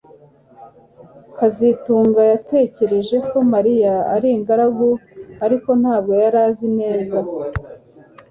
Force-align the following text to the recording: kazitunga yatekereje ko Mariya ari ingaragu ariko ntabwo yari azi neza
kazitunga 1.37 2.21
yatekereje 2.31 3.15
ko 3.29 3.37
Mariya 3.53 3.93
ari 4.15 4.27
ingaragu 4.37 4.89
ariko 5.45 5.69
ntabwo 5.81 6.11
yari 6.23 6.39
azi 6.47 6.67
neza 6.79 7.19